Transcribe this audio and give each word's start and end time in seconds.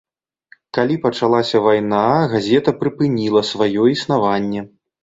Калі 0.77 0.95
пачалася 1.03 1.61
вайна, 1.67 2.01
газета 2.35 2.75
прыпыніла 2.81 3.49
сваё 3.55 3.89
існаванне. 3.97 4.71